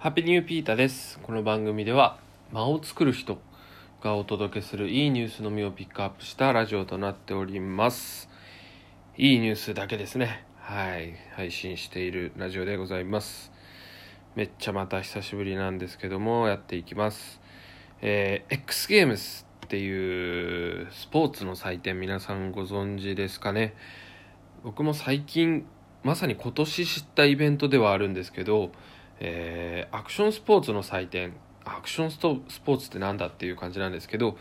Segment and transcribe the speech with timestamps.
[0.00, 1.18] ハッピーニューピータです。
[1.24, 2.18] この番組では
[2.52, 3.36] 間を作る人
[4.00, 8.28] がお届けするいいニュースのみをピックアップしたラジオとなっております。
[9.16, 10.44] いいニュースだけですね。
[10.60, 11.16] はい。
[11.34, 13.50] 配信しているラジオでございます。
[14.36, 17.40] めっちゃまた久しぶりなんですけども、やっていきます。
[18.00, 23.74] えー X ゲームスっていうスポーツの祭典皆さんご存知ですかね。
[24.62, 25.66] 僕も最近
[26.04, 28.70] まさに今年知ったイベントではあるんですけど、
[29.20, 34.36] えーアクションスポーツの祭典アクションストスポーツってなんだっていう感じなんですけど、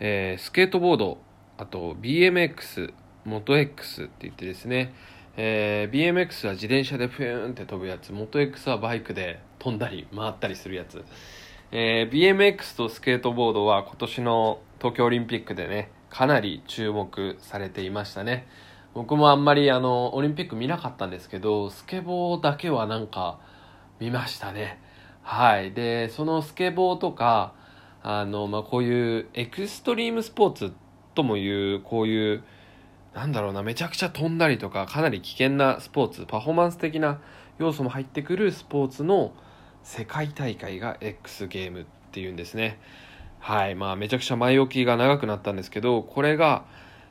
[0.00, 1.18] えースケートボード
[1.56, 2.92] あと BMX
[3.24, 4.94] モト X って言ってですね、
[5.36, 11.04] えー BMX は自転車でフューンって飛ぶやつモト X はバイクで飛んだり回ったりするやつ、
[11.72, 18.46] えー BMX とスケートボードは今年の東京オリンピックでねかなり注目されていましたね。
[18.94, 23.38] 僕もあんまりあのオリンピック見なかったんですけどスケボーだけはなんか
[24.00, 24.80] 見ましたね。
[25.22, 25.72] はい。
[25.72, 27.52] でそのスケボーとか
[28.02, 30.72] あの、まあ、こういうエクストリームスポーツ
[31.14, 32.44] ともいうこういう
[33.14, 37.20] なんだろうなめちゃくちゃ飛んだりとかかなり危険なスポーツパフォーマンス的な
[37.58, 39.32] 要素も入ってくるスポーツの
[39.82, 42.78] 世界大会が X ゲームっていうんですね。
[43.40, 43.74] はい。
[43.74, 46.64] まあめちゃくちゃ前置きが長くなったんですけどこれが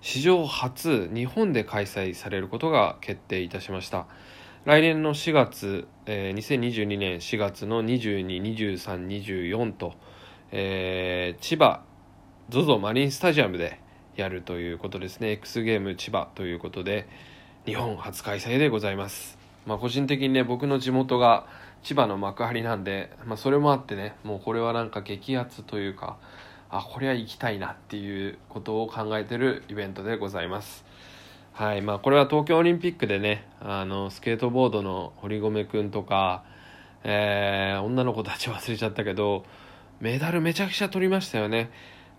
[0.00, 4.06] 史上初日本で開催されることが決定いたしました。
[4.64, 9.94] 来年の4月、えー2022年4月の222324と、
[10.52, 11.82] えー千葉
[12.48, 13.80] ZOZO マリンスタジアムで
[14.14, 15.32] やるということですね。
[15.32, 17.08] X ゲーム千葉ということで
[17.66, 19.36] 日本初開催でございます。
[19.66, 21.44] まあ個人的にね僕の地元が
[21.82, 26.18] 千葉の幕張なんで、まあ、それもあってねもうこれはなんか激アツというか
[26.70, 30.84] あこれは行きたいなっていうことを考えてるイベントでございます。
[31.54, 36.44] はいまあこれは東京オリンピックでねあのスケートボードの堀米くんとか、
[37.04, 39.44] えー女の子たち忘れちゃったけど
[40.00, 41.70] メダルめちゃくちゃ取りましたよね、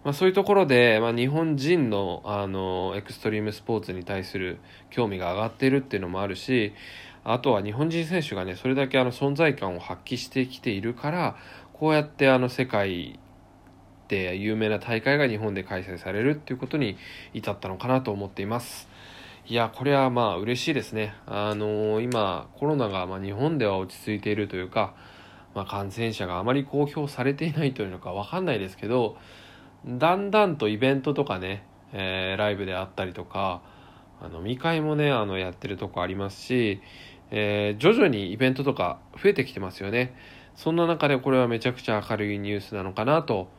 [0.04, 4.60] まあ、そういうところで、まあ、日本人のあのエクストリームスポーツに対する
[4.92, 6.74] 興味が上がっているっていうのもあるし
[7.24, 11.38] あとは日本人選手がねそれだけあの存在感を発揮してきているから
[11.74, 13.20] こうやってあの世界
[14.10, 16.98] で有名な大会が日本で開催されるっていうことに
[17.34, 18.94] 至ったのかなと思っています。
[19.46, 21.16] いやこれはまあ嬉しいですね。
[21.28, 24.96] あの今コロナがま日本では落ち着いているというか、
[25.54, 29.18] まあ、感染者があまり公表されていないというのか分かんないですけど
[29.86, 33.62] だんだんとイベントとかね、えーライブであったりとか
[34.22, 36.82] あの飲み会もねあのやってるとこありますし、
[37.30, 40.16] えー徐々にイベントとか増えてきてますよね。
[40.56, 43.50] そんな中でこれはめちゃくちゃ明るいニュースなのかなと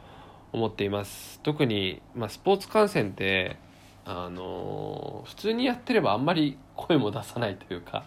[0.53, 1.41] 思っています。
[1.43, 3.59] 特に、まあ、スポーツ観戦って
[4.07, 8.05] あの普通にやってればあんまり声も出さないというか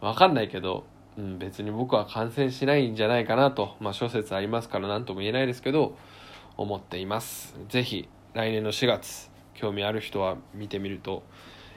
[0.00, 0.84] わかんないけど、
[1.16, 5.96] うん、別に僕は感染しないんじゃないかなと、まあ、諸説ありますから何とも言えないですけど
[6.56, 7.56] 思っています。
[7.68, 11.22] ぜひ来年の4月興味ある人は見てみると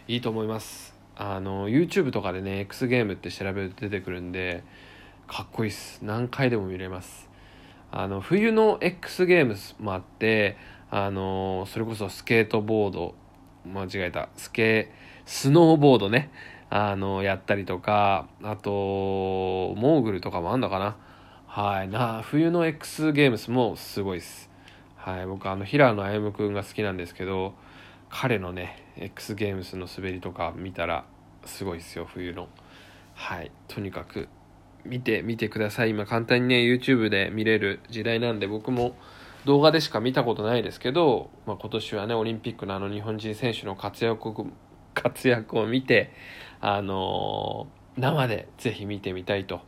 [0.07, 0.95] いいと思います。
[1.15, 4.63] あの YouTube とかでね X ゲームって調べると出てくるんで
[5.25, 5.99] かっこいいっす。
[6.03, 7.29] 何回でも見れます。
[7.91, 10.57] あの冬の X ゲームもあって
[10.91, 13.15] あのそれこそスケートボード
[13.73, 14.29] 間違えた。
[14.35, 14.91] スケ
[15.25, 16.31] スノーボードね。
[16.69, 20.97] あのやったりとかあとモーグルとかもあんのかな。
[21.47, 21.87] はい。
[21.87, 24.49] な冬の X ゲームスもすごいです。
[24.95, 25.25] はい。
[25.25, 27.53] 僕あの平野歩夢君が好きなんですけど
[28.09, 31.05] 彼のね X ゲームスの滑りとか見たら
[31.45, 32.49] すごいですよ冬の。
[33.13, 33.51] はい。
[33.67, 34.27] とにかく
[34.85, 35.91] 見て見てください。
[35.91, 38.95] 今簡単にね YouTube で見れる時代なんで僕も
[39.47, 44.47] 動画でしか見たことないですけど、まあ、今年はねオリンピックのあの日本人選手の活躍を
[44.93, 46.11] 活躍を見て
[46.59, 49.61] あのー生でぜひ見てみたいと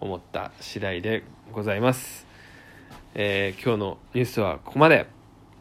[0.00, 2.28] 思った次第でございます、
[3.14, 5.06] えー今日のニュースはここまで。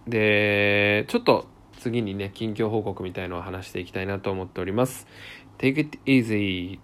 [0.07, 1.45] でちょっと
[1.79, 5.07] 次にね近況報告みたいのを話していきたいなと思っております。
[5.59, 6.79] Take it easy